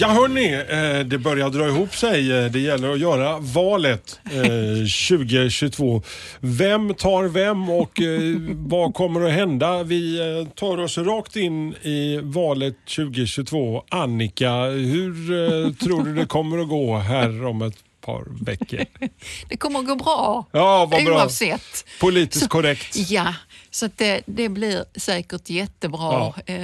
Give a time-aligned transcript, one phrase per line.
[0.00, 2.32] Ja hörni, eh, det börjar dra ihop sig.
[2.44, 4.30] Eh, Det gäller att göra valet eh,
[5.08, 6.02] 2022.
[6.40, 8.20] Vem tar vem och eh,
[8.56, 9.82] vad kommer att hända?
[9.82, 13.84] Vi eh, tar oss rakt in i valet 2022.
[13.88, 18.84] Annika, hur eh, tror du det kommer att gå här om ett par veckor?
[19.48, 21.14] Det kommer att gå bra Ja, vad bra.
[21.16, 21.84] oavsett.
[22.00, 22.96] Politiskt korrekt.
[23.10, 23.34] Ja,
[23.70, 26.56] så det, det blir säkert jättebra, eh,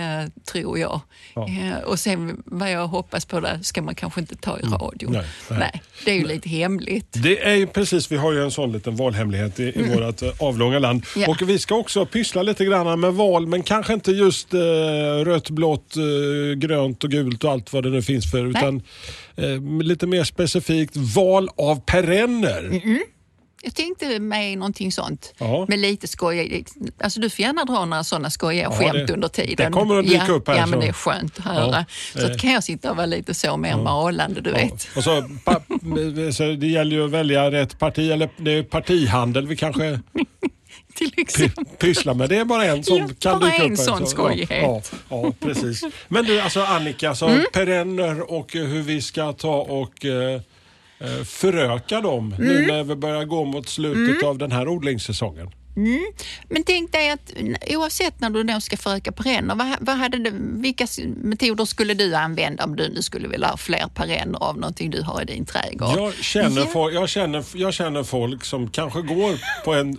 [0.53, 1.01] tror jag.
[1.35, 1.49] Ja.
[1.49, 5.15] Eh, och sen vad jag hoppas på det ska man kanske inte ta i radion.
[5.15, 5.27] Mm.
[5.51, 5.83] Nej, nej.
[6.05, 7.09] det är ju lite hemligt.
[7.23, 10.29] Det är ju precis, vi har ju en sån liten valhemlighet i, i vårt eh,
[10.39, 11.07] avlånga land.
[11.17, 11.29] Mm.
[11.29, 11.37] Ja.
[11.43, 14.59] Och vi ska också pyssla lite grann med val, men kanske inte just eh,
[15.25, 18.47] rött, blått, eh, grönt och gult och allt vad det nu finns för.
[18.47, 18.83] Utan
[19.37, 22.81] eh, lite mer specifikt val av perenner.
[23.67, 25.35] Jag tänkte mig någonting sånt.
[25.39, 25.65] Ja.
[25.69, 26.65] Med lite skoj.
[27.01, 29.57] Alltså du får gärna dra några sådana skojiga Ja, skämt det- under tiden.
[29.73, 31.77] det kommer att dyka ja, upp här, Ja, men så- det är skönt att höra.
[32.15, 32.33] Ja, Så eh.
[32.35, 34.89] att kan jag sitta och vara lite så mer malande, du vet.
[34.97, 35.61] Och så, pa,
[36.33, 40.01] så det gäller ju att välja rätt parti, eller det är partihandel vi kanske
[40.95, 41.65] Till py, exempel.
[41.79, 42.29] pysslar med.
[42.29, 43.71] Det är bara en som Ja, kan bara dyka upp.
[43.71, 43.85] en här.
[43.85, 44.51] sån Så, skojighet.
[44.63, 45.83] Ja, ja, ja, precis.
[46.09, 47.45] Men du, alltså Annika, alltså, Mm.
[47.53, 50.41] perenner och eh, hur vi ska ta och eh, eh,
[51.25, 52.47] föröka dem Mm.
[52.49, 55.51] nu när vi börjar gå mot slutet av den här odlingssäsongen.
[56.49, 57.33] Men tänk dig att
[57.71, 60.87] oavsett när du då ska föröka perenner, vad, vad hade du, vilka
[61.23, 65.03] metoder skulle du använda om du nu skulle vilja ha fler perenner av någonting du
[65.03, 65.99] har i din trädgård?
[65.99, 66.67] Jag känner, Ja.
[66.67, 69.97] folk, jag, känner, jag känner folk som kanske går på en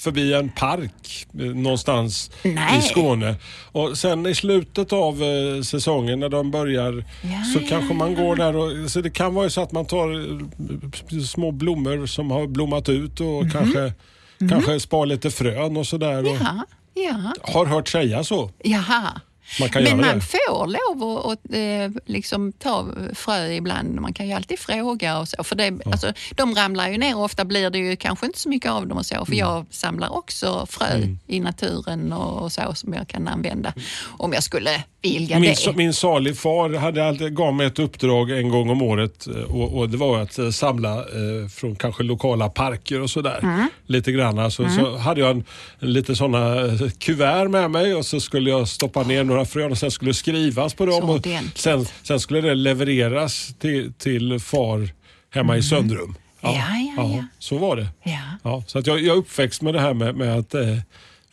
[0.00, 2.78] förbi en park eh, någonstans Nej.
[2.78, 3.34] i Skåne.
[3.72, 8.14] Och sen i slutet av eh, säsongen när de börjar Ja, så ja, kanske man
[8.14, 10.10] går där och så det kan vara så att man tar
[11.12, 13.92] eh, små blommor som har blommat ut och kanske,
[14.50, 16.24] kanske spar lite frön och sådär.
[16.24, 16.36] Och.
[16.40, 17.32] Ja, ja.
[17.52, 18.50] Har hört säga så.
[18.64, 19.20] Jaha.
[19.60, 20.20] Man Men man det.
[20.20, 24.00] får lov att, att eh, liksom ta frö ibland.
[24.00, 25.44] Man kan ju alltid fråga och så.
[25.44, 28.48] För det, alltså, de ramlar ju ner och ofta blir det ju kanske inte så
[28.48, 29.14] mycket av dem och så.
[29.14, 29.26] Mm.
[29.26, 30.86] För jag samlar också frö
[31.26, 33.72] i naturen och, och så som jag kan använda
[34.18, 35.76] om jag skulle vilja Min, det.
[35.76, 39.78] min salig far hade alltid, gav mig ett uppdrag en gång om året eh, och,
[39.78, 43.38] och det var att eh, samla eh, från kanske lokala parker och sådär.
[43.42, 43.68] Mm.
[43.86, 44.38] Lite grann.
[44.38, 45.44] Alltså, Så hade jag en,
[45.78, 46.56] lite sådana
[46.98, 50.74] kuvert med mig och så skulle jag stoppa ner några frön och sen skulle skrivas
[50.74, 51.10] på dem.
[51.10, 54.90] Och sen, sen skulle det levereras till, till far
[55.30, 56.02] hemma i Söndrum.
[56.42, 56.56] Mm.
[56.56, 57.24] Ja, ja, ja.
[57.38, 57.88] Så var det.
[58.02, 58.20] Ja.
[58.42, 60.78] Ja, så att jag, jag är uppväxt med det här med, med att eh,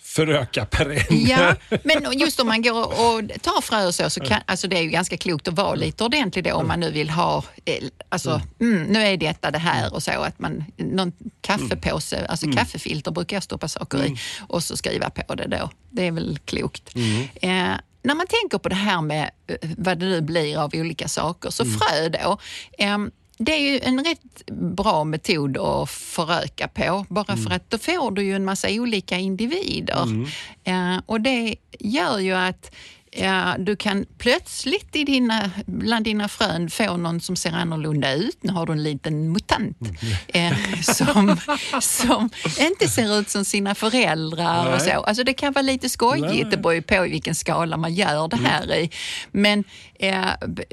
[0.07, 1.29] föröka perenner.
[1.29, 4.77] Ja, men just om man går och tar frö och så, så kan, alltså det
[4.77, 7.83] är ju ganska klokt att vara lite ordentlig då om man nu vill ha, eh,
[8.09, 13.11] alltså mm, nu är detta det här och så att man, någon kaffepåse, alltså kaffefilter
[13.11, 15.69] brukar jag stoppa saker i och så skriva på det då.
[15.89, 16.95] Det är väl klokt.
[17.41, 17.71] Eh,
[18.07, 21.49] när man tänker på det här med eh, vad det nu blir av olika saker,
[21.49, 22.37] så frö då.
[22.77, 27.77] ehm, det är ju en rätt bra metod att föröka på, bara för att då
[27.77, 30.25] får du ju en massa olika individer.
[30.63, 32.71] Eh, och det gör ju att
[33.17, 38.37] eh, du kan plötsligt i dina, bland dina frön få någon som ser annorlunda ut.
[38.41, 39.77] Nu har du en liten mutant
[40.27, 41.37] eh, som,
[41.81, 42.29] som
[42.59, 44.91] inte ser ut som sina föräldrar och så.
[44.91, 46.47] Alltså det kan vara lite skojigt, Nej.
[46.51, 48.89] det beror ju på i vilken skala man gör det här i.
[49.31, 49.63] Men
[49.99, 50.25] eh,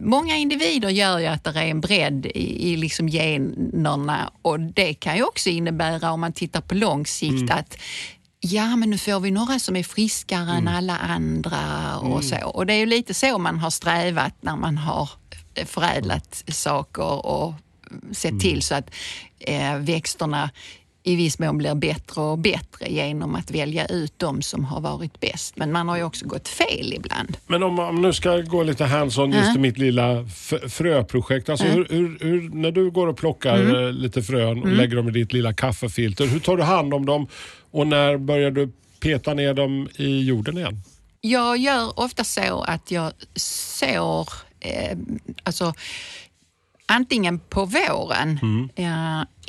[0.03, 4.95] många individer gör ju att det är en bredd i, i liksom generna och det
[4.95, 7.77] kan ju också innebära om man tittar på lång sikt att
[8.47, 12.47] Ja, men nu får vi några som är friskare än alla andra och så.
[12.47, 15.11] Och det är ju lite så man har strävat när man har
[15.65, 17.55] förädlat saker och
[18.13, 18.91] sett till så att
[19.39, 20.51] eh, växterna
[21.07, 25.21] i viss mån blir bättre och bättre genom att välja ut de som har varit
[25.21, 25.57] bäst.
[25.57, 27.37] Men man har ju också gått fel ibland.
[27.47, 30.27] Men om man nu ska gå lite hands-on just i mitt lilla
[30.69, 31.49] fröprojekt.
[31.49, 33.85] Alltså hur, hur, hur, när du går och plockar Mm.
[33.85, 36.27] eh, lite frön och lägger dem i ditt lilla kaffefilter.
[36.27, 37.27] Hur tar du hand om dem
[37.71, 40.83] och när börjar du peta ner dem i jorden igen?
[41.21, 44.29] Jag gör ofta så att jag sår,
[44.61, 44.99] eh,
[45.43, 45.75] alltså
[46.87, 48.39] antingen på våren
[48.77, 48.87] eh,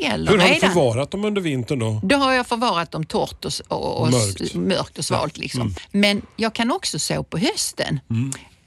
[0.10, 0.40] eller Mm.
[0.40, 2.00] Hur har du förvarat dem under vintern då?
[2.04, 4.54] Då har jag förvarat dem torrt och, och, och Mörkt.
[4.56, 5.38] mörkt och svalt.
[5.38, 5.76] Liksom.
[5.92, 8.00] Men jag kan också så på hösten.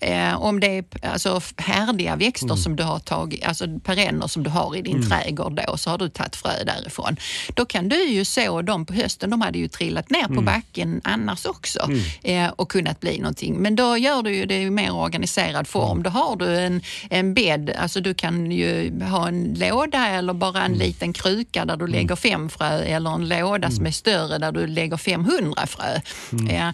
[0.01, 2.57] Eh, om det är alltså, härdiga växter Mm.
[2.57, 5.99] som du har tagit, alltså perenner som du har i din trädgård då, så har
[5.99, 7.17] du tagit frö därifrån.
[7.55, 10.37] Då kan du ju så dem på hösten, de hade ju trillat ner Mm.
[10.37, 11.91] på backen annars också
[12.23, 13.55] eh, och kunnat bli någonting.
[13.59, 16.03] Men då gör du ju det i mer organiserad form.
[16.03, 20.63] Då har du en, en bädd, alltså du kan ju ha en låda eller bara
[20.65, 24.53] en liten kruka där du lägger fem frö eller en låda som är större där
[24.53, 26.01] du lägger 500 frö.
[26.51, 26.69] Eh,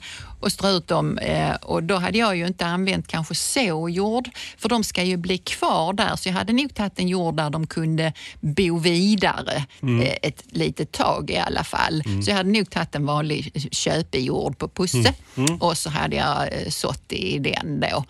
[0.44, 1.18] och strö ut dem.
[1.18, 5.38] Eh, och då hade jag ju inte använt kanske såjord, för de ska ju bli
[5.38, 6.16] kvar där.
[6.16, 9.64] Så jag hade nog tagit en jord där de kunde bo vidare
[10.02, 12.02] eh, ett litet tag i alla fall.
[12.24, 15.14] Så jag hade nog tagit en vanlig köpejord på Pusse
[15.60, 18.04] och så hade jag eh, sått i den då.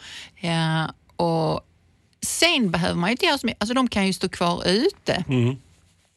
[1.17, 1.61] Och
[2.27, 5.25] sen behöver man ju inte göra så mycket, alltså de kan ju stå kvar ute.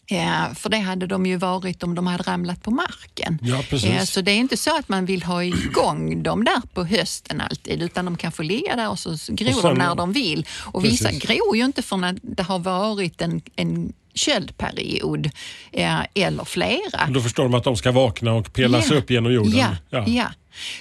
[0.09, 3.39] Ja, för det hade de ju varit om de hade ramlat på marken.
[3.41, 3.89] Ja, precis.
[3.89, 7.41] Ja, så det är inte så att man vill ha igång dem där på hösten
[7.41, 10.13] alltid, utan de kan få ligga där och så gror Och sen- de när de
[10.13, 10.45] vill.
[10.59, 11.23] Och vissa Precis.
[11.23, 15.29] gror ju inte för när det har varit en, en köldperiod
[15.71, 17.07] eller flera.
[17.09, 18.95] Då förstår de att de ska vakna och pelas Ja.
[18.97, 19.53] upp genom jorden.
[19.57, 20.03] Ja, Ja.
[20.07, 20.25] ja.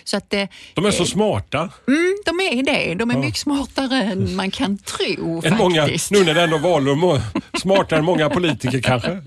[0.04, 0.44] Så att, eh,
[0.74, 1.58] De är så smarta.
[1.88, 2.94] mm, de är det.
[2.94, 6.60] De är mycket smartare än man kan tro Än många, nu när det ändå är
[6.60, 7.20] valår, må-
[7.58, 9.22] smartare än många politiker kanske.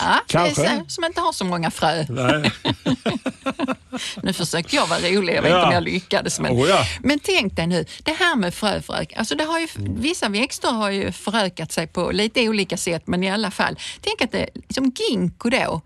[0.00, 0.80] Ja, Kanske.
[0.88, 2.04] som inte har så många frö.
[2.08, 2.50] Nej.
[4.22, 5.66] Nu försökte jag vara rolig, jag vet inte Ja.
[5.66, 6.40] om jag lyckades.
[6.40, 6.84] Men, Oh ja.
[7.00, 9.12] men tänk dig nu, det här med fröförök.
[9.16, 13.24] Alltså det har ju, vissa växter har ju förökat sig på lite olika sätt, men
[13.24, 13.76] i alla fall.
[14.00, 15.80] Tänk att det, som ginkgo då,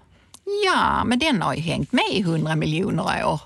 [0.64, 3.40] ja, men den har ju hängt med i hundra miljoner år.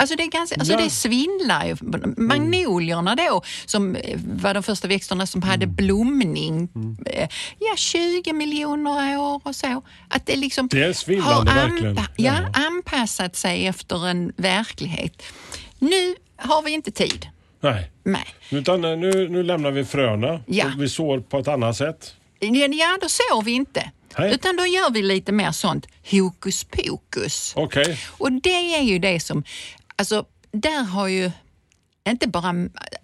[0.00, 0.80] Alltså, det, är ganska, alltså Ja.
[0.80, 1.76] det svindlar ju.
[2.16, 6.68] Magnolierna då, som eh, var de första växterna som hade blomning,
[7.06, 7.28] eh,
[7.58, 9.82] ja 20 miljoner år och så.
[10.08, 11.94] Att det liksom Det är svindlande har verkligen.
[11.96, 12.32] ja, Ja.
[12.66, 15.22] anpassat sig efter en verklighet.
[15.78, 17.26] Nu har vi inte tid.
[17.60, 17.90] Nej.
[18.04, 18.26] Nej.
[18.50, 20.64] Utan eh, nu, nu lämnar vi fröna Ja.
[20.76, 22.14] och vi sår på ett annat sätt.
[22.40, 23.90] Ja, då sår vi inte.
[24.18, 24.34] Nej.
[24.34, 27.52] Utan då gör vi lite mer sånt hokus pokus.
[27.56, 27.98] Okej.
[28.18, 29.44] Och det är ju det som,
[29.96, 31.30] alltså där har ju
[32.08, 32.54] inte bara,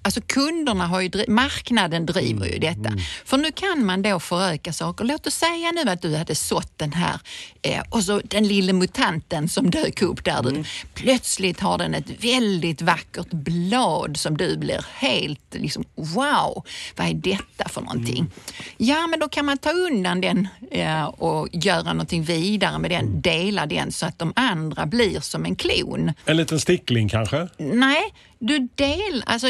[0.03, 2.93] alltså kunderna har ju, marknaden driver ju detta.
[3.25, 5.05] För nu kan man då föröka saker.
[5.05, 7.21] Låt oss säga nu att du hade sått den här
[7.63, 10.43] eh, och så den lilla mutanten som dök upp där.
[10.43, 10.65] Du,
[10.95, 16.65] plötsligt har den ett väldigt vackert blad som du blir helt liksom wow,
[16.97, 18.31] vad är detta för någonting?
[18.77, 23.21] Ja, men då kan man ta undan den eh, och göra någonting vidare med den,
[23.21, 26.13] dela den så att de andra blir som en klon.
[26.25, 27.49] En liten stickling kanske?
[27.59, 28.03] Nej,
[28.39, 29.23] du del...
[29.27, 29.49] Alltså,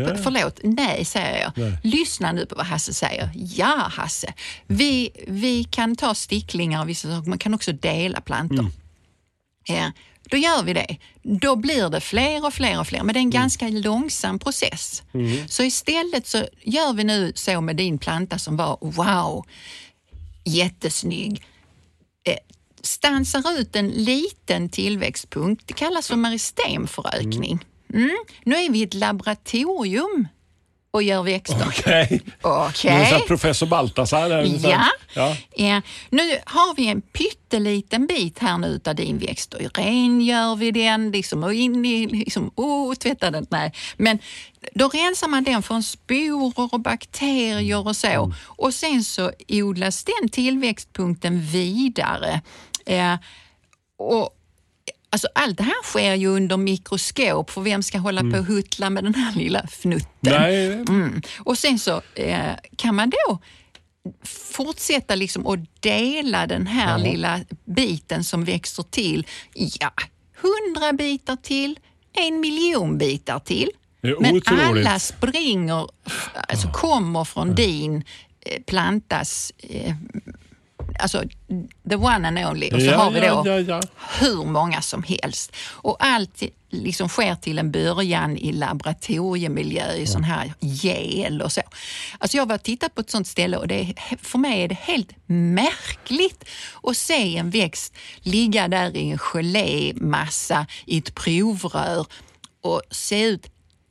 [0.00, 0.22] ja, Nej.
[0.22, 1.52] Förlåt, nej säger jag.
[1.56, 1.78] Nej.
[1.82, 3.30] Lyssna nu på vad Hasse säger.
[3.34, 4.32] Ja, Hasse.
[4.66, 7.28] Vi, vi kan ta sticklingar och vissa saker.
[7.28, 8.58] Man kan också dela plantor.
[8.58, 8.72] Mm.
[9.64, 9.92] Ja,
[10.30, 10.96] då gör vi det.
[11.22, 13.40] Då blir det fler och fler och fler, men det är en Mm.
[13.40, 15.02] ganska långsam process.
[15.48, 19.46] Så istället så gör vi nu så med din planta som var wow,
[20.44, 21.42] jättesnygg.
[22.24, 22.36] Eh,
[22.82, 25.66] stansar ut en liten tillväxtpunkt.
[25.66, 27.52] Det kallas för meristemförökning.
[27.52, 27.64] Mm.
[28.44, 30.28] Nu är vi i ett laboratorium
[30.90, 31.64] och gör växter.
[31.68, 32.20] Okej.
[32.42, 33.02] Okej.
[33.02, 33.20] Okay.
[33.26, 34.58] Professor Baltasar.
[34.58, 34.84] så- Ja.
[35.14, 35.36] ja.
[35.56, 35.82] ja.
[36.10, 41.10] Nu har vi en pytteliten bit här nu utav din växt och rengör vi den
[41.10, 43.46] liksom, och in i, liksom, oh, tvätta den.
[43.50, 43.72] Nej.
[43.96, 44.18] Men
[44.74, 48.32] då rensar man den från sporer och bakterier och så.
[48.46, 52.40] Och sen så odlas den tillväxtpunkten vidare.
[52.86, 53.14] Eh,
[53.98, 54.38] och
[55.12, 58.90] Alltså allt det här sker ju under mikroskop för vem ska hålla på och huttla
[58.90, 60.08] med den här lilla fnutten?
[60.20, 61.22] Nej, Mm.
[61.38, 63.38] Och sen så eh, kan man då
[64.52, 69.26] fortsätta liksom att dela den här lilla biten som växer till.
[69.54, 69.92] Ja,
[70.42, 71.78] hundra bitar till,
[72.12, 73.70] en miljon bitar till.
[74.00, 74.48] Men otroligt.
[74.48, 75.88] alla springer,
[76.48, 78.04] alltså kommer från din
[78.40, 79.94] eh, plantas eh,
[80.98, 81.22] Alltså
[81.88, 82.70] the one and only.
[82.70, 83.80] Och så Ja, har vi då ja, ja,
[84.20, 85.56] hur många som helst.
[85.70, 91.60] Och allt liksom sker till en början i laboratoriemiljö, i sån här gel och så.
[92.18, 94.78] Alltså jag var tittat på ett sånt ställe och det är, för mig är det
[94.80, 96.44] helt märkligt
[96.82, 102.06] att se en växt ligga där i en gelémassa i ett provrör
[102.62, 103.46] och se ut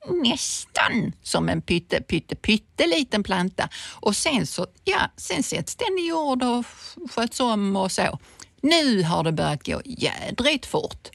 [0.09, 3.69] nästan som en pytte, pytte, pytteliten planta.
[3.89, 6.65] Och sen så, ja, sen sätts den i jord och
[7.11, 8.19] sköts om och så.
[8.61, 11.09] Nu har det börjat gå jädrigt fort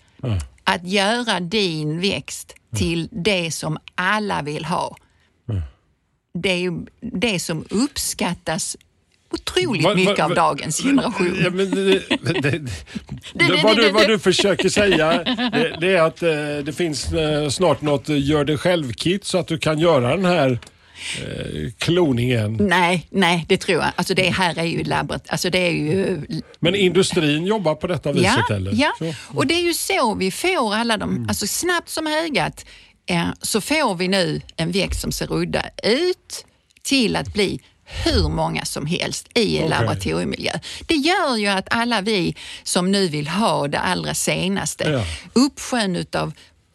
[0.65, 4.97] att göra din växt till det som alla vill ha.
[6.35, 8.77] Det är det som uppskattas
[9.31, 11.39] otroligt Va- va- mycket av dagens generation.
[11.45, 11.85] Ja, men det,
[12.41, 12.59] det,
[13.35, 15.25] det, vad, du, vad du försöker säga
[15.81, 16.29] det, är att eh,
[16.65, 20.25] det finns eh, snart något eh, gör det själv-kit så att du kan göra den
[20.25, 20.59] här
[21.23, 22.57] eh, kloningen.
[22.61, 23.93] Nej, nej, det tror jag.
[23.97, 25.23] Alltså det här är ju labbet.
[25.29, 26.19] Alltså det är ju
[26.59, 28.73] Men industrin jobbar på detta viset Ja, eller?
[28.75, 28.93] ja.
[28.99, 29.15] Så.
[29.39, 32.67] och det är ju så vi får alla de, alltså snabbt som ögat
[33.11, 36.45] eh, så får vi nu en växt som ser udda ut
[36.83, 39.71] till att bli hur många som helst i en Okej.
[39.79, 40.53] laboratoriemiljö.
[40.87, 45.05] Det gör ju att alla vi som nu vill ha det allra senaste, Ja.
[45.33, 46.33] uppsjön utav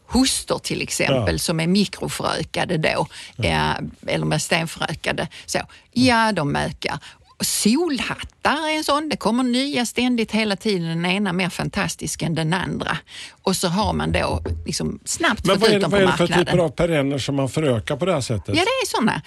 [0.07, 1.39] hostor till exempel Ja.
[1.39, 3.07] som är mikroförökade då,
[3.43, 3.71] eh,
[4.07, 5.59] eller med stenförökade, så,
[5.91, 6.99] ja de ökar.
[7.43, 12.35] Solhattar är en sån, det kommer nya ständigt hela tiden, den ena mer fantastisk än
[12.35, 12.97] den andra.
[13.43, 16.11] Och så har man då liksom snabbt Men fått vad ut dem vad på är
[16.11, 16.45] det för marknaden.
[16.45, 18.47] typer av perenner som man förökar på det här sättet?
[18.55, 19.21] Ja, det är såna.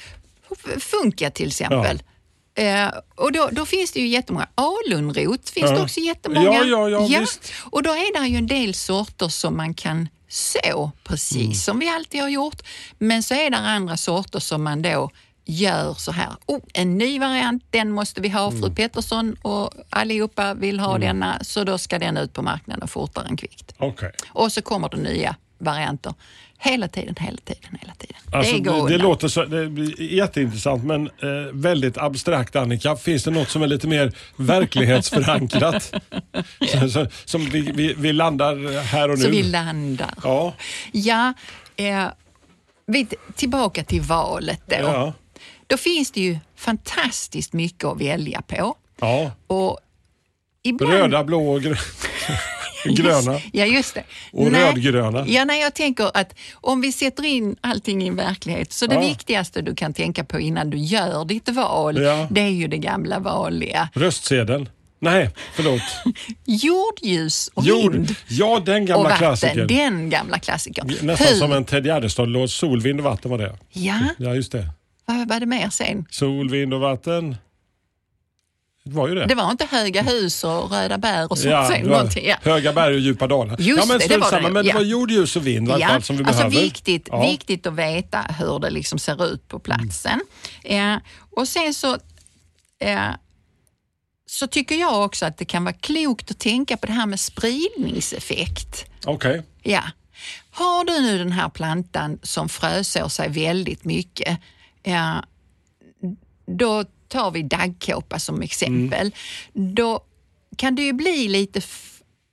[0.81, 2.03] Funka till exempel.
[2.57, 4.49] Eh, och då, då finns det ju jättemånga.
[4.55, 5.77] Alunrot finns Ja.
[5.77, 6.47] det också jättemånga.
[6.47, 7.53] Ja, ja, ja, visst.
[7.71, 11.55] Och då är det ju en del sorter som man kan så, precis Mm.
[11.55, 12.63] som vi alltid har gjort.
[12.99, 15.11] Men så är det andra sorter som man då
[15.47, 16.29] gör så här.
[16.47, 18.49] Oh, en ny variant, den måste vi ha.
[18.49, 18.63] Mm.
[18.63, 23.27] Fru Pettersson och allihopa vill ha denna, så då ska den ut på marknaden fortare
[23.29, 23.75] än kvickt.
[23.79, 24.13] Okej.
[24.29, 26.15] Och så kommer det nya varianter.
[26.59, 28.17] Hela tiden, hela tiden, hela tiden.
[28.33, 28.99] Alltså, det det, går det, undan.
[29.01, 32.97] låter så, det blir jätteintressant men eh, väldigt abstrakt Annika.
[32.97, 35.95] Finns det något som är lite mer verklighetsförankrat?
[36.69, 39.25] så, så, som vi, vi, vi landar här och nu?
[39.25, 40.15] Så vi landar.
[40.23, 40.55] Ja.
[40.93, 41.33] Ja,
[41.77, 42.07] eh,
[42.87, 43.07] vi,
[43.37, 44.77] tillbaka till valet då.
[44.77, 45.13] Ja.
[45.67, 48.77] Då finns det ju fantastiskt mycket att välja på.
[49.01, 49.31] ja.
[49.47, 49.79] Och
[50.63, 51.77] ibland, Röda, blå och grö-
[52.85, 53.41] gröna.
[53.53, 54.03] Ja, just det.
[54.33, 55.25] Och rödgröna.
[55.29, 58.95] Ja, nej, jag tänker att om vi sätter in allting i en verklighet, så det
[58.95, 59.01] Ja.
[59.01, 62.27] viktigaste du kan tänka på innan du gör ditt val, Ja.
[62.31, 63.89] det är ju det gamla vanliga.
[63.95, 64.69] Röstsedeln.
[65.01, 65.83] Nej, förlåt.
[66.45, 67.93] Jordljus och Jord.
[67.93, 69.19] vind Ja, den och gamla vatten.
[69.19, 69.67] klassikern.
[69.67, 70.87] Den gamla klassikern.
[71.03, 72.51] Nästan Hur- som en Ted Gärdestad-låt.
[72.51, 73.57] Sol, vind och vatten var det.
[73.73, 74.67] Ja, Ja, just det.
[75.07, 76.05] vad var det mer sen?
[76.11, 77.37] Sol, vind och vatten.
[78.85, 79.27] Det var ju det.
[79.27, 81.51] Det var inte höga hus och röda bär och sånt.
[81.51, 82.37] Ja, det någonting, ja.
[82.43, 83.57] Höga berg och djupa dalar.
[83.61, 84.53] Just ja, men det, det var samma, det.
[84.55, 84.75] Men det Ja.
[84.75, 86.61] var jord, ljus och vind alla fall som vi alltså behöver.
[86.63, 87.31] viktigt, Ja.
[87.31, 90.21] viktigt att veta hur det liksom ser ut på platsen.
[90.65, 90.97] Eh,
[91.31, 91.93] och sen så,
[92.81, 93.11] eh,
[94.27, 97.21] så tycker jag också att det kan vara klokt att tänka på det här med
[97.21, 98.85] spridningseffekt.
[99.05, 99.43] Okej.
[99.63, 99.83] Ja.
[100.51, 104.39] Har du nu den här plantan som frösår sig väldigt mycket,
[104.83, 105.25] ja,
[106.47, 109.15] då tar vi daggkåpa som exempel.
[109.53, 110.01] Då
[110.57, 111.61] kan det ju bli lite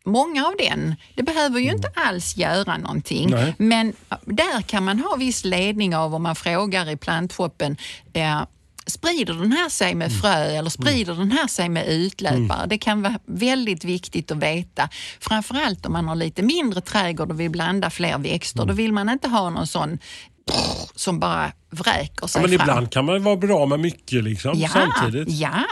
[0.05, 0.95] många av den.
[1.15, 3.29] Det behöver ju inte alls göra någonting.
[3.29, 3.55] Nej.
[3.57, 3.93] Men
[4.25, 7.77] där kan man ha viss ledning av om man frågar i plantshoppen
[8.13, 8.41] eh,
[8.85, 12.67] Sprider den här sig med frö eller sprider den här sig med utlöpare?
[12.67, 14.89] Det kan vara väldigt viktigt att veta.
[15.19, 18.65] Framförallt om man har lite mindre trädgård och vill blanda fler växter.
[18.65, 19.99] Då vill man inte ha någon sån
[20.95, 22.61] som bara vräker Ja, sig men fram.
[22.61, 25.29] ibland kan man vara bra med mycket liksom, Ja, samtidigt.
[25.39, 25.63] ja.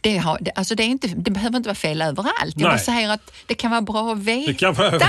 [0.00, 2.54] Det, har, det, alltså det, är inte, det behöver inte vara fel överallt.
[2.56, 4.46] Jag bara säger att det kan vara bra att veta.
[4.52, 5.00] Det kan vara,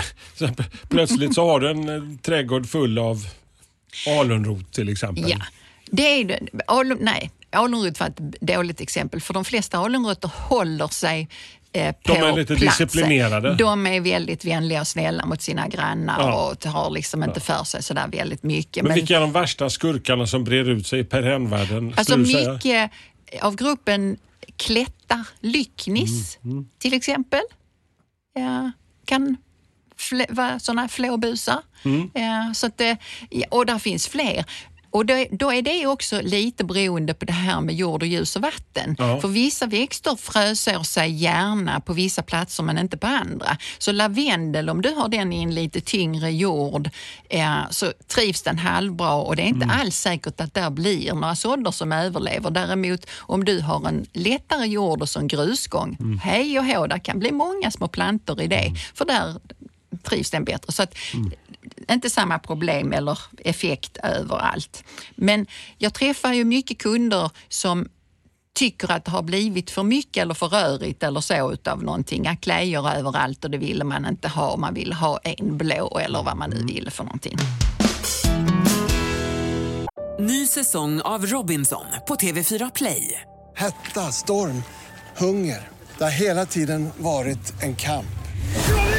[0.89, 3.27] plötsligt så har du en eh, trädgård full av
[4.19, 5.25] alunrot till exempel.
[5.29, 5.37] Ja,
[5.91, 6.39] det är.
[6.67, 11.29] Alun, nej, alunrot var ett dåligt exempel för de flesta alunrötter håller sig
[11.73, 12.87] eh, De är lite platsen.
[12.87, 13.55] disciplinerade.
[13.55, 16.49] De är väldigt vänliga och snälla mot sina grannar Ja.
[16.65, 18.83] och har liksom inte för sig sådär väldigt mycket.
[18.83, 21.93] Men, vilka är de värsta skurkarna som breder ut sig i perennvärlden?
[21.97, 22.91] Alltså mycket
[23.41, 24.17] av gruppen
[24.57, 27.41] klättar, lycknis Mm, till exempel,
[28.33, 28.71] ja,
[29.05, 29.37] kan
[30.29, 31.59] vara sådana flåbusar.
[31.85, 32.09] Mm.
[32.13, 32.97] Ja, så att det,
[33.29, 34.45] ja, och där finns fler.
[34.91, 38.35] Och då, då är det också lite beroende på det här med jord och ljus
[38.35, 38.95] och vatten.
[38.99, 39.21] Ja.
[39.21, 43.57] För vissa växter frösår sig gärna på vissa platser men inte på andra.
[43.77, 46.89] Så lavendel, om du har den i en lite tyngre jord
[47.29, 49.79] eh, så trivs den halvbra och det är inte Mm.
[49.79, 52.51] alls säkert att där blir några sådder som överlever.
[52.51, 56.19] Däremot om du har en lättare jord och så en grusgång, Mm.
[56.19, 58.73] hej och hå, där kan bli många små plantor i det.
[58.93, 59.35] För där
[60.03, 60.73] trivs den bättre.
[60.73, 60.93] Så att,
[61.91, 64.83] inte samma problem eller effekt överallt.
[65.15, 65.45] Men
[65.77, 67.87] jag träffar ju mycket kunder som
[68.53, 72.27] tycker att det har blivit för mycket eller för rörigt eller så utav någonting.
[72.27, 74.57] Aklejor överallt och det ville man inte ha.
[74.57, 77.37] Man ville ha en blå eller vad man nu ville för någonting.
[80.19, 83.21] Ny säsong av Robinson på TV4 Play.
[83.55, 84.63] Hetta, storm,
[85.17, 85.67] hunger.
[85.97, 88.05] Det har hela tiden varit en kamp.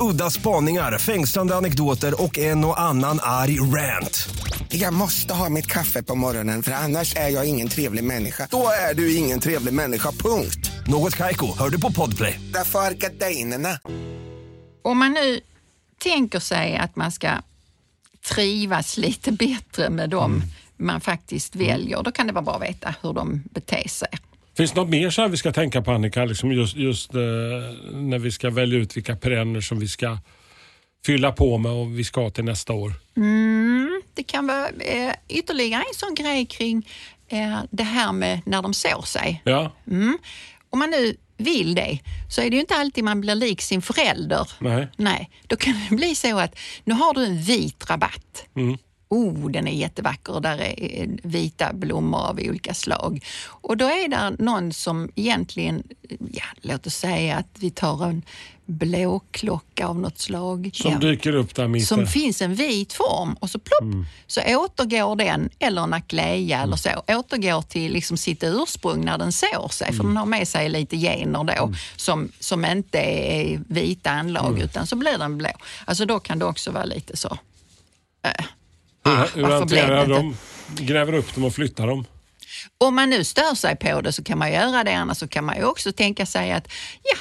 [0.00, 4.28] Udda spaningar, fängslande anekdoter och en och annan arg rant.
[4.68, 8.48] Jag måste ha mitt kaffe på morgonen för annars är jag ingen trevlig människa.
[8.50, 10.70] Då är du ingen trevlig människa, punkt.
[10.86, 12.40] Något Kaiko, hör du på Podplay.
[12.52, 13.78] Därför är gardinerna.
[14.82, 15.40] Om man nu
[15.98, 17.28] tänker sig att man ska
[18.34, 20.42] trivas lite bättre med dem
[20.76, 24.08] man faktiskt väljer, då kan det vara bra att veta hur de beter sig.
[24.58, 26.24] Finns det något mer så vi ska tänka på Annika?
[26.24, 27.20] Liksom just just eh,
[27.92, 30.18] när vi ska välja ut vilka perenner som vi ska
[31.06, 32.92] fylla på med och vi ska till nästa år.
[34.14, 36.88] Det kan vara eh, ytterligare en sån grej kring
[37.28, 39.42] eh, det här med när de sår sig.
[39.44, 39.72] Ja,
[40.70, 41.98] Om man nu vill det
[42.30, 44.50] så är det ju inte alltid man blir lik sin förälder.
[44.58, 44.88] nej.
[44.96, 48.46] Nej, då kan det bli så att nu har du en vit rabatt.
[48.56, 48.78] Mm.
[49.08, 53.24] Oh, den är jättevacker och där är eh, vita blommor av olika slag.
[53.46, 55.82] Och då är det någon som egentligen,
[56.32, 58.22] ja, låt oss säga att vi tar en
[58.68, 60.70] blåklocka av något slag.
[60.74, 60.98] Som ja.
[60.98, 65.50] dyker upp där mitt Som finns en vit form och så plopp så återgår den,
[65.58, 69.92] eller en akleja eller så, återgår till liksom sitt ursprung när den sår sig.
[69.92, 74.86] För den har med sig lite gener då som, som inte är vita anlag utan
[74.86, 75.50] så blir den blå.
[75.84, 77.38] Alltså då kan det också vara lite så.
[78.22, 78.44] Äh,
[79.34, 80.36] Hur, hanterar det de?
[80.76, 82.04] Gräver upp dem och flyttar dem?
[82.78, 85.44] Om man nu stör sig på det så kan man göra det, annars så kan
[85.44, 86.68] man ju också tänka sig att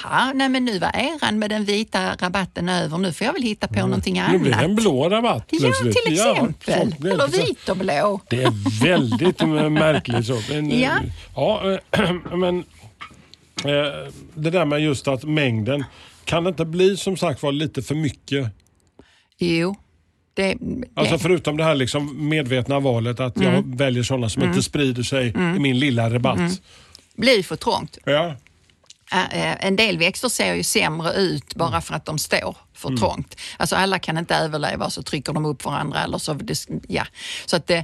[0.03, 3.41] jaha, nej men nu var eran med den vita rabatten över, nu får jag väl
[3.43, 4.31] hitta på någonting annat.
[4.31, 6.05] Nu blir det en blå rabatt Ja, plötsligt.
[6.05, 6.91] till Ja, exempel.
[6.93, 8.21] så blir det Eller vit och blå.
[8.29, 9.39] Det är väldigt
[9.71, 10.25] märkligt.
[10.27, 10.41] Så.
[10.49, 10.91] Men, eh, Ja.
[11.35, 12.57] ja, eh, men
[13.63, 15.83] eh, det där med just att mängden,
[16.25, 18.47] kan det inte bli som sagt var lite för mycket?
[19.39, 19.75] Jo,
[20.37, 20.55] det,
[20.95, 21.19] Alltså det.
[21.19, 23.77] förutom det här liksom medvetna valet att jag Mm.
[23.77, 26.37] väljer sådana som inte sprider sig i min lilla rabatt.
[26.37, 26.51] Mm.
[27.15, 27.97] blir för trångt.
[28.05, 28.35] Ja.
[29.59, 32.99] En del växter ser ju sämre ut bara för att de står för Mm.
[32.99, 33.35] trångt.
[33.57, 36.03] Alltså alla kan inte överleva så trycker de upp varandra.
[36.03, 36.39] Eller så,
[36.87, 37.05] ja.
[37.45, 37.83] så att det,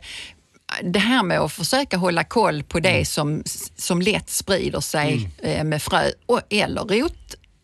[0.83, 2.93] det här med att försöka hålla koll på Mm.
[2.93, 3.43] det som,
[3.77, 6.85] som lätt sprider sig eh, med frö och, eller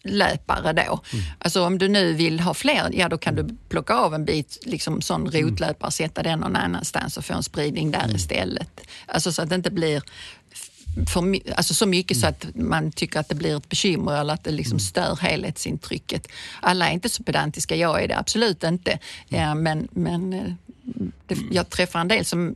[0.04, 1.02] rotlöpare då.
[1.14, 1.26] Mm.
[1.40, 4.58] Alltså om du nu vill ha fler, ja då kan du plocka av en bit
[4.66, 5.50] liksom sån Mm.
[5.50, 8.82] rotlöpare, sätta den någon annanstans och få en spridning där istället.
[9.06, 10.02] Alltså så att det inte blir
[11.14, 14.44] för, alltså så mycket så att man tycker att det blir ett bekymmer eller att
[14.44, 16.28] det liksom stör helhetsintrycket.
[16.62, 19.00] Alla är inte så pedantiska, jag är det absolut inte.
[19.28, 20.54] Ja, men men eh,
[21.28, 22.56] det, jag träffar en del som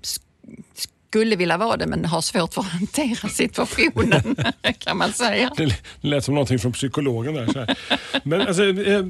[1.13, 4.35] skulle vilja vara det men har svårt för att hantera situationen
[4.79, 5.51] kan man säga.
[5.57, 7.47] Det lät som någonting från psykologen där.
[7.47, 7.77] Så här.
[8.23, 9.03] Men alltså, eh, eh,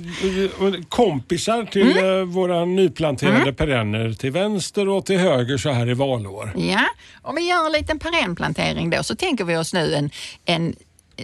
[0.89, 2.20] kompisar till Mm.
[2.20, 6.54] eh, våra nyplanterade perenner till vänster och till höger så här i valår.
[6.56, 6.86] Ja,
[7.22, 10.10] om vi gör en liten perennplantering då så tänker vi oss nu en,
[10.46, 10.76] en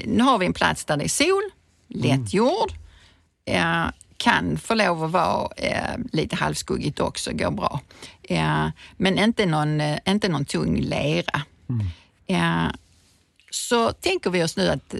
[0.06, 1.44] nu har vi en plats där det är sol,
[1.88, 2.72] lätt jord,
[3.46, 3.86] eh,
[4.18, 7.80] kan få lov att vara eh, lite halvskuggigt också, går bra.
[8.30, 11.42] Eh, men inte någon, eh, inte någon tung lera.
[12.28, 12.68] Eh,
[13.52, 15.00] så tänker vi oss nu att eh,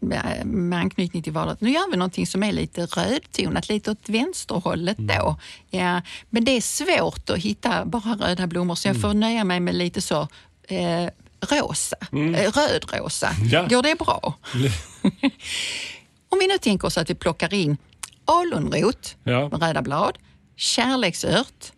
[0.00, 4.96] med- anknytning till valet, nu gör vi någonting som är lite rödtonat, lite åt vänsterhållet
[4.98, 5.36] då.
[5.70, 9.60] Ja, men det är svårt att hitta bara röda blommor så jag får nöja mig
[9.60, 10.28] med lite så
[10.68, 11.08] eh,
[11.50, 13.30] rosa, eh, rödrosa.
[13.50, 13.66] Ja.
[13.66, 14.34] Går det bra?
[16.28, 17.76] Om vi nu tänker oss att vi plockar in
[18.24, 19.48] alunrot Ja.
[19.48, 20.18] med röda blad,
[20.56, 21.72] kärleksört,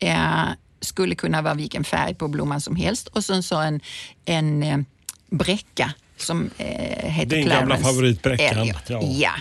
[0.00, 0.44] eh,
[0.80, 3.80] skulle kunna vara vilken färg på blomman som helst och sen så en,
[4.24, 4.78] en eh,
[5.30, 8.58] bräcka som eh, heter Din gamla Clarence favorit, bräckan.
[8.58, 8.90] Elliot.
[8.90, 9.02] Ja.
[9.02, 9.32] Ja.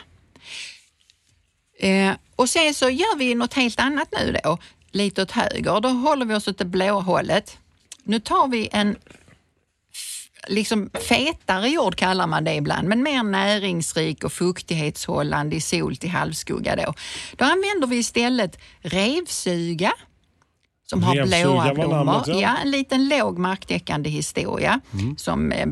[1.87, 4.57] Eh, och sen så gör vi något helt annat nu då,
[4.91, 5.81] lite åt höger.
[5.81, 7.57] Då håller vi oss åt det blå hållet.
[8.03, 8.95] Nu tar vi en
[10.47, 16.09] liksom fetare jord kallar man det ibland, men mer näringsrik och fuktighetshållande i sol till
[16.09, 16.93] halvskugga då.
[17.35, 19.93] Då använder vi istället revsuga
[20.89, 22.23] som har blåa blommor.
[22.27, 22.39] ja.
[22.39, 24.81] ja, en liten låg marktäckande historia
[25.17, 25.67] som eh,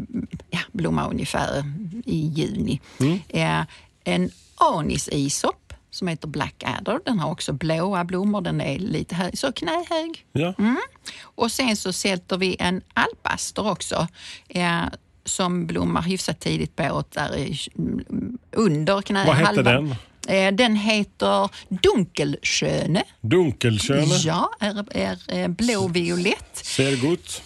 [0.50, 1.64] ja, blommar ungefär
[2.06, 2.82] i juni.
[3.30, 3.62] Eh,
[4.04, 7.00] en anisisop som heter Blackadder.
[7.06, 8.42] Den har också blåa blommor.
[8.42, 10.26] Den är lite hög, så knähög.
[10.32, 10.54] Ja.
[11.22, 14.08] Och sen så sätter vi en alpaster också
[14.50, 14.82] eh,
[15.26, 19.26] som blommar hyfsat tidigt på året, där mm, under knä.
[19.26, 19.72] Vad hette halva.
[19.72, 19.96] den?
[20.28, 23.04] Eh, den heter Dunkelsköne.
[23.22, 24.16] Dunkelköne.
[24.16, 26.50] Ja, är, är, är blå-violett.
[26.66, 27.42] Ser gott.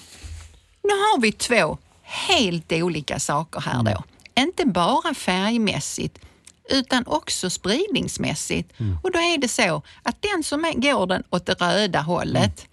[0.83, 4.03] Nu har vi två helt olika saker här då.
[4.41, 6.19] Inte bara färgmässigt
[6.69, 8.73] utan också spridningsmässigt.
[9.03, 12.67] Och då är det så att den som är, går den åt det röda hållet,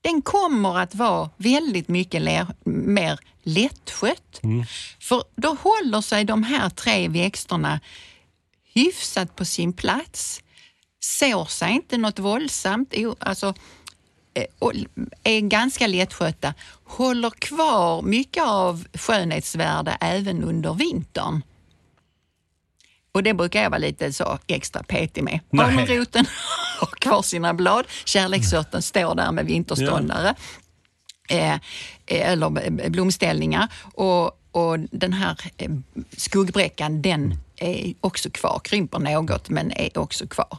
[0.00, 4.40] den kommer att vara väldigt mycket le- mer lättskött.
[5.00, 7.80] För då håller sig de här tre växterna
[8.76, 10.40] hyfsat på sin plats,
[11.00, 13.54] sår sig inte något våldsamt, alltså,
[14.34, 14.72] eh, och
[15.22, 21.42] är ganska lättskötta, håller kvar mycket av skönhetsvärde även under vintern.
[23.12, 25.40] Och det brukar jag vara lite så extra petig med.
[25.50, 25.66] Nej.
[25.66, 26.26] Almroten
[26.80, 30.34] har kvar sina blad, kärleksörten står där med vinterståndare
[31.28, 31.60] eh, eh,
[32.06, 33.68] eller eh, blomställningar.
[33.94, 35.36] Och, och den här
[36.16, 40.58] skuggbräckan, den är också kvar, krymper något men är också kvar.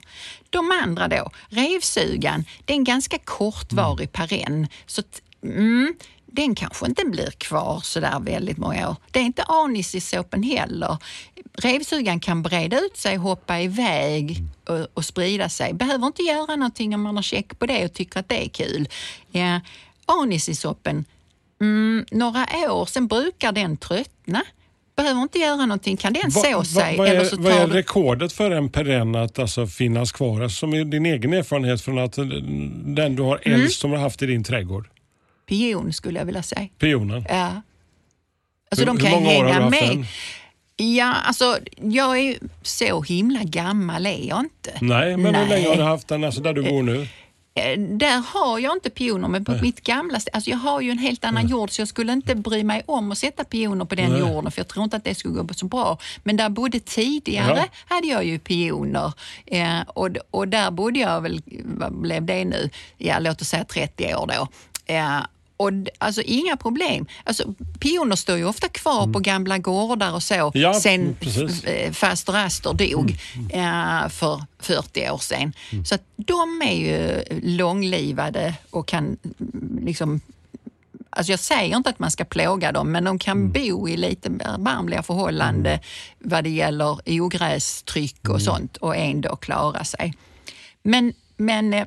[0.50, 4.68] De andra då, revsugan, det är en ganska kortvarig perenn.
[4.86, 5.02] Så
[5.44, 8.96] mm, den kanske inte blir kvar så där väldigt många år.
[9.12, 10.98] Det är inte anis i såpen heller.
[11.54, 15.74] Revsugan kan breda ut sig, hoppa iväg och, och sprida sig.
[15.74, 18.50] Behöver inte göra någonting om man har check på det och tycker att det är
[18.50, 18.90] kul.
[19.32, 19.60] Ja,
[20.06, 21.06] anis i soppen,
[21.62, 24.44] mm, några år, sen brukar den tröttna.
[24.98, 26.98] Behöver inte göra någonting, kan den så sig?
[26.98, 30.42] vad, eller är, så vad är tar rekordet för en perenn att alltså finnas kvar?
[30.42, 32.26] Alltså, som är din egen erfarenhet från att eh,
[32.86, 33.62] den du har Mm.
[33.62, 34.90] äldst som du har haft i din trädgård?
[35.50, 36.68] pion skulle jag vilja säga.
[36.80, 37.26] Pionen.
[37.30, 37.62] Ja.
[38.72, 39.90] Alltså Hur- de hur kan många år har du hänga haft med.
[39.90, 40.06] den?
[40.96, 44.74] Ja, alltså jag är så himla gammal är jag inte.
[44.82, 45.50] Nej, men hur Nej.
[45.50, 47.08] länge har du haft den alltså där du bor nu?
[47.58, 50.98] Eh, Där har jag inte pioner, men på mitt gamla alltså jag har ju en
[50.98, 54.12] helt annan jord så jag skulle inte bry mig om att sätta pioner på den
[54.12, 54.20] Nej.
[54.20, 55.98] jorden för jag tror inte att det skulle gå så bra.
[56.24, 57.96] Men där bodde tidigare Ja.
[57.96, 59.14] hade jag ju pioner
[59.46, 62.70] eh, och, och där bodde jag väl, vad blev det nu?
[62.98, 64.48] Ja, låt oss säga 30 år då.
[64.94, 65.18] Eh,
[65.58, 67.06] och alltså inga problem.
[67.24, 70.52] Alltså, pioner står ju ofta kvar på gamla gårdar och så Mm.
[70.54, 71.64] Ja, sen mm, precis.
[71.64, 73.16] eh, faster Astor dog
[73.50, 75.54] eh, för 40 år sedan.
[75.86, 77.24] Så att de är ju
[77.58, 80.22] långlivade och kan mm, liksom
[81.10, 84.30] Alltså jag säger inte att man ska plåga dem, men de kan bo i lite
[84.30, 85.80] erbarmliga förhållanden
[86.20, 90.14] vad det gäller ogrästryck och sånt och ändå klara sig.
[90.84, 91.86] Men, men eh,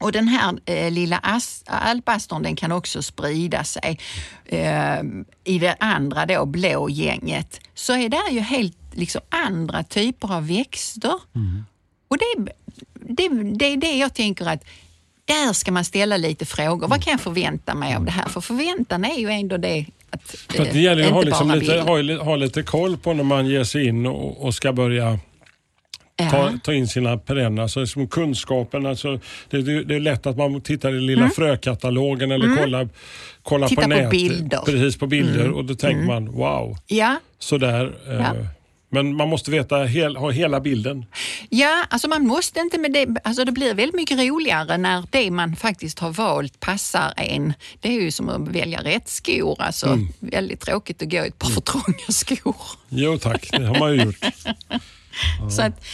[0.00, 3.98] och den här eh, lilla as- alpastern den kan också sprida sig.
[4.46, 5.00] Eh,
[5.44, 10.46] I det andra då, blå gänget, så är det ju helt liksom, andra typer av
[10.48, 11.14] växter.
[12.08, 12.50] Och det,
[12.94, 13.28] det,
[13.58, 14.64] det är det jag tänker att
[15.24, 16.88] där ska man ställa lite frågor.
[16.88, 18.28] Vad kan jag förvänta mig av det här?
[18.28, 21.50] För förväntan är ju ändå det att För eh, det gäller att ha, inte liksom
[21.50, 25.04] lite, ha, ha lite koll på när man ger sig in och, och ska börja
[25.04, 25.18] Ja.
[26.16, 27.62] Ta, ta in sina perenner.
[27.62, 32.30] Alltså, som kunskapen, alltså, det, det, det är lätt att man tittar i lilla frökatalogen
[32.32, 32.88] eller kollar,
[33.42, 33.68] kollar Mm.
[33.68, 34.10] Titta på på nätet.
[34.10, 34.58] bilder.
[34.68, 34.80] Mm.
[34.80, 37.96] Precis, på bilder och då tänker man wow, Ja, sådär.
[38.08, 38.34] Eh, Ja.
[38.88, 41.04] Men man måste veta, hel, ha hela bilden.
[41.50, 43.06] Ja, alltså man måste inte med det.
[43.24, 47.52] Alltså det blir väldigt mycket roligare när det man faktiskt har valt passar en.
[47.80, 49.56] Det är ju som att välja rätt skor.
[49.62, 50.08] Alltså Mm.
[50.20, 52.56] väldigt tråkigt att gå i ett par för trånga skor.
[52.88, 54.16] Jo tack, det har man ju gjort.
[55.50, 55.84] Så, att,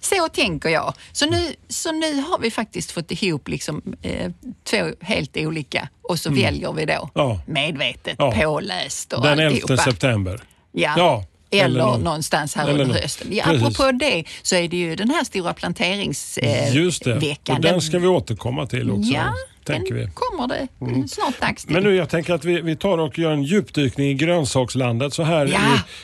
[0.00, 0.94] så tänker jag.
[1.12, 4.30] Så nu, så nu har vi faktiskt fått ihop liksom, eh,
[4.70, 7.08] två helt olika och så väljer vi då Mm.
[7.14, 7.40] Ja.
[7.46, 8.32] medvetet, Ja.
[8.32, 9.76] påläst och Den 11 alltihopa.
[9.76, 10.40] september.
[10.72, 10.94] Ja.
[10.96, 13.28] Ja, Eller, eller någon- någonstans här eller under hösten.
[13.30, 13.62] Ja, Precis.
[13.62, 17.56] apropå det så är det ju den här stora planteringsveckan.
[17.56, 19.12] Och den ska vi återkomma till också.
[19.12, 20.00] Ja, tänker vi.
[20.00, 20.12] Mm.
[20.14, 20.68] kommer det
[21.08, 21.74] snart dags till.
[21.74, 25.22] Men nu, jag tänker att vi, vi tar och gör en djupdykning i grönsakslandet så
[25.22, 25.58] här Ja.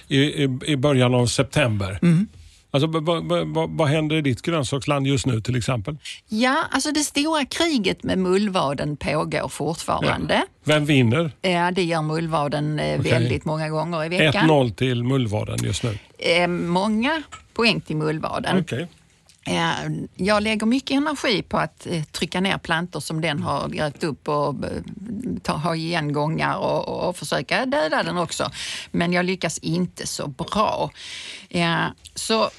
[0.09, 1.99] i, i, i början av september.
[2.71, 5.97] Alltså, vad va, va, va, vad händer i ditt grönsaksland just nu till exempel?
[6.29, 10.43] Ja, alltså det stora kriget med mullvaden pågår fortfarande.
[10.65, 11.31] Vem vinner?
[11.43, 11.71] Ja.
[11.71, 13.13] det gör mullvaden eh, Okej.
[13.13, 14.51] väldigt många gånger i veckan.
[14.51, 15.99] 1-0 till mullvaden just nu.
[16.19, 17.23] Eh, många
[17.55, 18.59] poäng till mullvaden.
[18.61, 18.89] Okej.
[19.47, 24.05] Eh, jag lägger mycket energi på att eh, trycka ner plantor som den har grävt
[24.05, 24.83] upp och eh,
[25.43, 28.51] ta, ha igen gångar och, och försöka döda den också.
[28.91, 30.91] Men jag lyckas inte så bra.
[32.15, 32.51] Så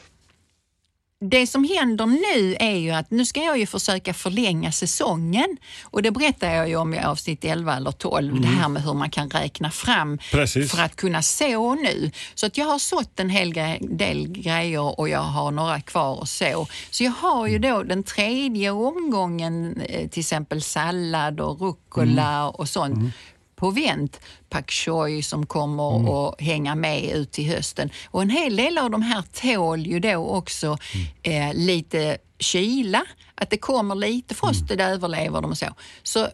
[1.20, 6.02] det som händer nu är ju att nu ska jag ju försöka förlänga säsongen och
[6.02, 9.10] det berättar jag ju om i avsnitt 11 eller 12, det här med hur man
[9.10, 10.72] kan räkna fram Precis.
[10.72, 12.12] för att kunna så nu.
[12.36, 16.22] Så att jag har sått en hel gre- del grejer och jag har några kvar
[16.22, 16.68] att så.
[16.90, 22.70] Så jag har ju då den tredje omgången, eh, till exempel sallad och rucola och
[22.70, 23.14] sånt
[23.58, 24.20] på vänt.
[24.50, 27.90] Pak choi som kommer att hänga med ut till hösten.
[28.12, 30.78] Och en hel del av de här tål ju då också
[31.24, 33.04] eh, lite kyla.
[33.36, 35.68] Att det kommer lite frost, det överlever de och så.
[36.04, 36.28] Så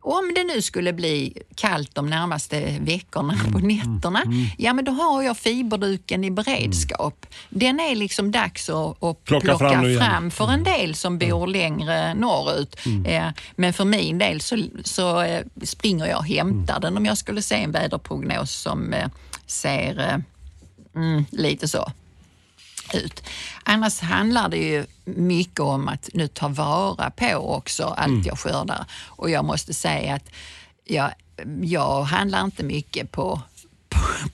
[0.00, 4.22] om det nu skulle bli kallt de närmaste veckorna på nätterna,
[4.58, 7.26] ja men då har jag fiberduken i beredskap.
[7.48, 11.46] Den är liksom dags att, att Plocka plocka, fram fram, för en del som bor
[11.46, 12.76] längre norrut.
[13.06, 17.18] Eh, men för min del så, så eh, springer jag och hämtar den om jag
[17.18, 19.08] skulle se en väderprognos som eh,
[19.46, 20.22] ser
[20.94, 21.92] mm, lite så
[22.94, 23.22] ut.
[23.62, 28.84] Annars handlar det ju mycket om att nu ta vara på också allt jag skördar.
[29.06, 30.30] Och jag måste säga att
[30.84, 31.10] jag,
[31.62, 33.40] jag handlar inte mycket på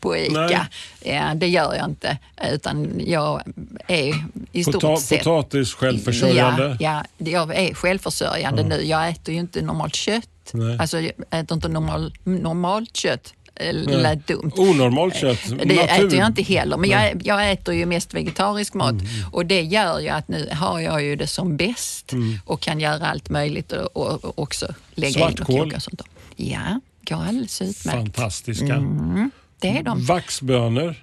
[0.00, 0.66] på, ICA.
[1.04, 2.18] Ja, det gör jag inte.
[2.52, 3.42] Utan jag
[3.88, 5.18] är i stort Pota- sett...
[5.18, 6.76] potatis självförsörjande.
[6.80, 8.82] Ja, ja, jag är självförsörjande nu.
[8.82, 10.50] Jag äter ju inte normalt kött.
[10.52, 10.78] Nej.
[10.78, 13.34] Alltså, jag äter inte normal, normalt kött.
[13.86, 14.52] Lät dumt.
[14.56, 15.38] Onormalt kött.
[15.48, 19.06] Det natur- äter jag inte heller, men jag, jag äter ju mest vegetarisk mat Mm,
[19.32, 22.38] och det gör ju att nu har jag ju det som bäst Mm.
[22.46, 25.64] och kan göra allt möjligt och, och, också lägga in Svartkål.
[25.64, 26.02] koka och sånt.
[26.36, 27.98] Ja, går alldeles utmärkt.
[27.98, 28.74] Fantastiska.
[28.74, 29.30] Mm.
[29.58, 30.04] Det är de.
[30.04, 30.94] Vaxbönor.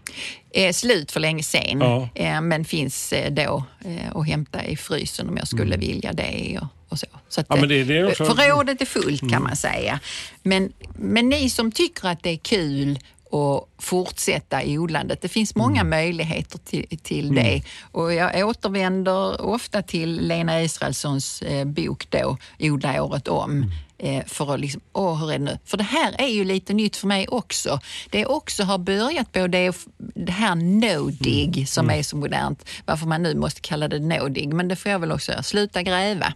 [0.54, 2.10] är slut för länge sen, Ja.
[2.16, 6.60] eh, men finns eh, då eh, att hämta i frysen om jag skulle vilja det.
[6.62, 7.08] Och, och så.
[7.30, 7.62] Så att, Mm.
[7.62, 8.16] Ja, det- det eh, Mm.
[8.16, 10.00] Förrådet är fullt kan man säga.
[10.44, 13.00] Men, men ni som tycker att det är kul
[13.32, 15.22] att fortsätta odlandet.
[15.22, 15.90] Det finns många Mm.
[15.90, 17.64] möjligheter till, till det.
[17.92, 23.72] Och jag återvänder ofta till Lena Israelssons eh, bok då, Odla året om.
[24.02, 24.16] Mm.
[24.20, 25.58] Eh, för att liksom, åh hur är det nu?
[25.66, 27.80] För det här är ju lite nytt för mig också.
[28.10, 29.74] Det också har börjat på det,
[30.16, 31.66] det här no-dig Mm.
[31.66, 32.66] som är så modernt.
[32.86, 35.44] Varför man nu måste kalla det no-dig, men det får jag väl också göra.
[35.44, 36.34] Sluta gräva.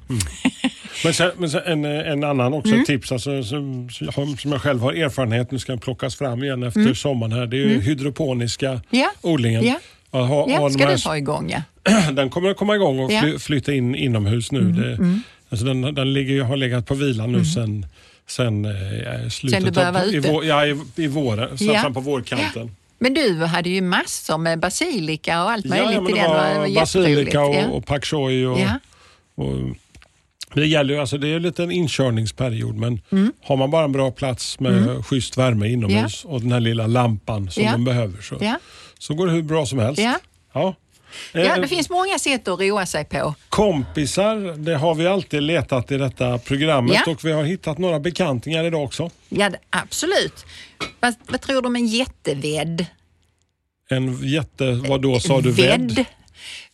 [1.04, 2.86] Men, sen, men sen, en, en annan också Mm.
[2.86, 3.90] tips alltså, som,
[4.40, 6.96] som jag själv har erfarenhet, nu ska den plockas fram igen efter Mm.
[6.96, 7.46] sommaren här.
[7.48, 9.12] Det är ju hydroponiska Ja.
[9.22, 9.66] odlingen.
[9.66, 9.80] Ja.
[10.12, 11.62] Ha- ha Ja, de ska här- du ta igång ja.
[12.12, 13.12] den kommer att komma igång och.
[13.12, 14.72] Mm, fly, flytta in inomhus nu.
[14.72, 15.22] Det,
[15.56, 17.86] alltså den den ligger, har legat på vila nu sen,
[18.28, 20.32] sen eh, slutet Sen du började vara i, ute?
[20.32, 21.82] vår, ja, i, i våren, Ja.
[21.82, 22.76] fram på vårkanten.
[23.00, 26.32] Men du hade ju massor med basilika och allt möjligt Ja, men i det den.
[26.32, 27.68] var basilika och, Ja.
[27.68, 28.46] och pak choi.
[28.46, 28.80] Och, Ja.
[29.36, 29.54] och,
[30.54, 33.34] det gäller ju, alltså det är lite en inkörningsperiod men Mm.
[33.44, 37.50] har man bara en bra plats med schysst värme inomhus och den här lilla lampan
[37.52, 37.72] som Ja.
[37.72, 38.60] de behöver så, Ja.
[39.00, 40.02] så går det hur bra som helst.
[40.54, 40.76] Ja.
[41.32, 41.40] Ja.
[41.42, 43.36] Eh, det finns många sätt att roa sig på.
[43.50, 47.12] Kompisar, det har vi alltid letat i detta programmet Ja.
[47.12, 49.10] och vi har hittat några bekantingar idag också.
[49.30, 50.46] Ja, absolut.
[51.00, 52.86] Vad, vad tror du om en jättevedd?
[53.90, 56.06] En jätte, vad då sa du, vädd?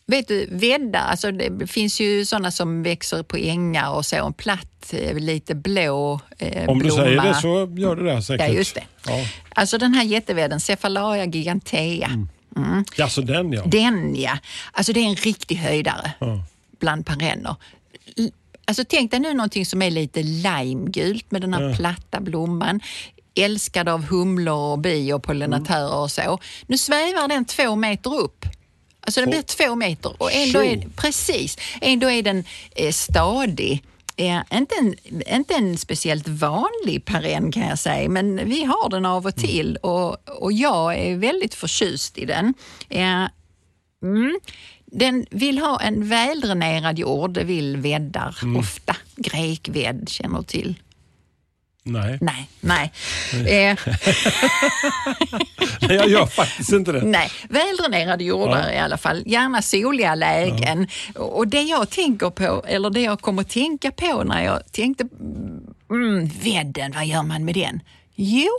[0.07, 4.33] Vet du, väddar, alltså det finns ju sådana som växer på ängar och så, en
[4.33, 7.03] platt, eh, lite blå eh, Om du blomma.
[7.03, 8.47] säger det så gör du det säkert.
[8.47, 8.83] Ja, just det.
[9.07, 9.25] Ja.
[9.55, 12.07] Alltså den här jättevedden, Cephalaria gigantea.
[12.07, 12.29] Mm.
[12.95, 13.63] Ja, så den ja.
[13.65, 14.37] Den ja,
[14.71, 16.43] alltså det är en riktig höjdare Ja.
[16.79, 17.55] bland perenner.
[18.65, 22.79] Alltså tänk dig nu någonting som är lite limegult med den här platta blomman.
[23.35, 26.39] Älskad av humlor och bi och pollinatörer och så.
[26.67, 28.45] Nu svävar den två meter upp.
[29.05, 32.43] Alltså den blir två meter och ändå är, precis, ändå är den
[32.75, 33.83] eh, stadig.
[34.21, 34.95] Eh, inte, en,
[35.27, 39.75] inte en speciellt vanlig perenn kan jag säga, men vi har den av och till
[39.75, 42.53] och, och jag är väldigt förtjust i den.
[44.03, 44.39] Mm.
[44.85, 48.95] Den vill ha en väldränerad jord, det vill väddar ofta.
[49.15, 50.75] Grekvädd känner du till?
[51.91, 52.17] Nej.
[52.21, 52.91] Nej, nej.
[53.33, 53.77] Eh,
[55.81, 57.01] Nej, jag gör faktiskt inte det.
[57.01, 57.29] nej.
[57.49, 60.87] Väldränerade jordar i alla fall, gärna soliga lägen.
[61.15, 65.07] Och det jag tänker på, eller det jag kommer tänka på när jag tänkte,
[65.89, 67.81] mm, vädden, vad gör man med den?
[68.15, 68.49] Jo,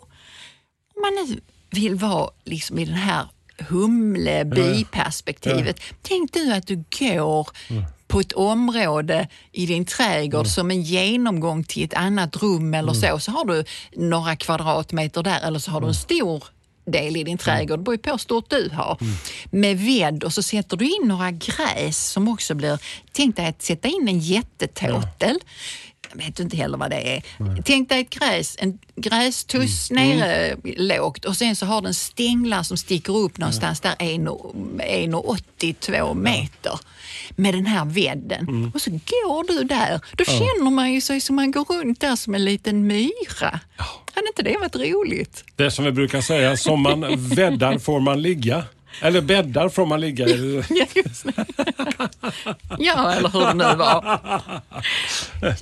[0.96, 1.40] om man nu
[1.70, 3.26] vill vara liksom i den här
[3.58, 5.80] humle-bi-perspektivet.
[6.02, 7.48] Tänk du att du går
[8.12, 13.18] på ett område i din trädgård som en genomgång till ett annat rum eller så.
[13.18, 13.64] Så har du
[13.96, 16.44] några kvadratmeter där eller så har du en stor
[16.86, 18.98] del i din trädgård, det beror på hur stort du har,
[19.50, 22.78] med ved och så sätter du in några gräs som också blir,
[23.12, 25.38] tänk dig att sätta in en jättetåtel.
[25.40, 27.22] Jag vet inte heller vad det är.
[27.64, 32.76] Tänk dig ett gräs, en grästuss nere lågt och sen så har den stänglar som
[32.76, 36.80] sticker upp någonstans där 1,82 meter
[37.30, 38.72] med den här vedden.
[38.74, 40.00] Och så går du där.
[40.16, 43.60] Då känner man ju sig som man går runt där som en liten myra.
[44.14, 45.44] Hade inte det varit roligt?
[45.56, 48.64] Det som vi brukar säga, som man väddar får man ligga.
[49.00, 50.26] Eller bäddar får man ligga.
[50.26, 50.64] Det.
[52.78, 54.20] ja, eller hur det nu var.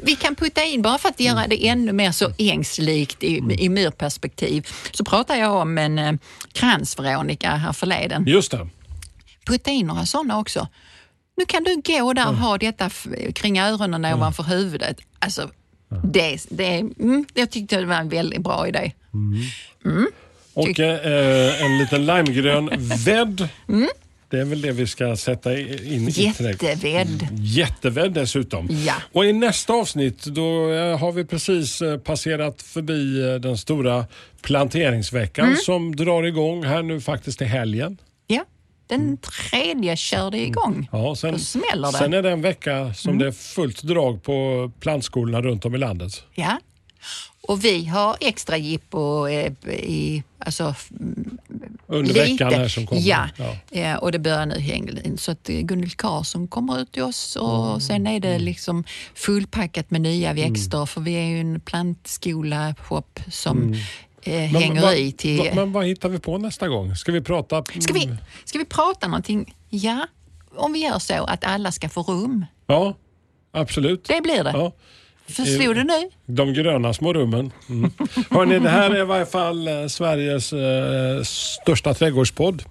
[0.03, 3.69] Vi kan putta in, bara för att göra det ännu mer så ängslikt i, i
[3.69, 6.13] myrperspektiv, så pratar jag om en eh,
[6.53, 8.25] krans-Veronica här förleden.
[8.27, 8.69] Just det.
[9.47, 10.69] Putta in några sådana också.
[11.37, 12.91] Nu kan du gå där och ha detta
[13.35, 14.97] kring öronen ovanför huvudet.
[15.19, 15.51] Alltså,
[16.05, 18.93] Det, det, mm, jag tyckte det var en väldigt bra idé.
[20.55, 22.71] Och eh, en liten limegrön
[23.05, 23.49] vädd.
[23.69, 23.89] Mm.
[24.29, 26.79] Det är väl det vi ska sätta in i trädgården.
[26.79, 27.29] Jättevädd.
[27.41, 28.69] Jättevädd dessutom.
[28.87, 28.95] Ja.
[29.13, 34.07] Och i nästa avsnitt då eh, har vi precis eh, passerat förbi eh, den stora
[34.43, 35.57] planteringsveckan Mm.
[35.57, 37.99] som drar igång här nu faktiskt i helgen.
[38.27, 38.45] Ja,
[38.87, 40.73] den tredje körde igång.
[40.75, 40.87] Mm.
[40.93, 41.99] Ja, sen, Då smäller det.
[41.99, 43.19] sen är det en vecka som Mm.
[43.23, 46.23] det är fullt drag på plantskolorna runt om i landet.
[46.35, 46.59] Ja.
[47.43, 50.75] Och vi har extra jippo eh, i, alltså,
[51.87, 52.21] Under lite.
[52.21, 53.03] veckan här som kommer.
[53.03, 53.29] Ja.
[53.37, 53.57] Ja.
[53.71, 57.37] Ja, och det börjar nu Hängel Så att eh, Gunhild Karlsson kommer ut till oss
[57.37, 57.81] och Mm.
[57.81, 63.03] sen är det liksom fullpackat med nya växter för vi är ju en plantskola shop
[63.31, 63.75] som
[64.23, 64.83] eh, hänger Mm.
[64.83, 65.39] vad- i till...
[65.39, 66.97] vad- men vad hittar vi på nästa gång?
[66.97, 67.65] Ska vi prata?
[67.81, 69.55] Ska vi, ska vi prata någonting?
[69.69, 70.07] Ja,
[70.57, 72.45] om vi gör så att alla ska få rum.
[72.67, 72.95] Ja,
[73.53, 74.05] absolut.
[74.05, 74.51] Det blir det.
[74.51, 74.73] Ja.
[75.37, 76.11] Förstod du nu?
[76.27, 77.53] De gröna små rummen.
[77.69, 77.91] Mm.
[78.31, 82.63] Hörrni, det här är i varje fall eh, Sveriges eh, största trädgårdspodd.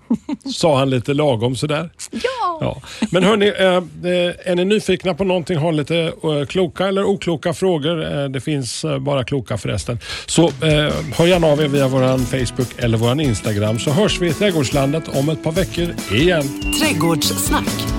[0.53, 1.89] Sa han lite lagom sådär.
[2.11, 2.57] Ja.
[2.61, 2.81] Ja.
[3.11, 7.53] Men hörni, eh, eh, är ni nyfikna på någonting, har lite eh, kloka eller okloka
[7.53, 11.87] frågor, eh, det finns eh, bara kloka förresten, så eh, hör gärna av er via
[11.87, 16.73] vår Facebook eller vår Instagram så hörs vi i Trädgårdslandet om ett par veckor igen.
[16.79, 17.98] Trädgårdssnack.